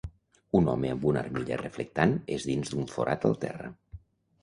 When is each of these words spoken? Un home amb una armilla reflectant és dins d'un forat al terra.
Un 0.59 0.69
home 0.73 0.89
amb 0.93 1.05
una 1.11 1.23
armilla 1.27 1.59
reflectant 1.63 2.17
és 2.39 2.51
dins 2.53 2.75
d'un 2.75 2.91
forat 2.97 3.33
al 3.33 3.41
terra. 3.49 3.75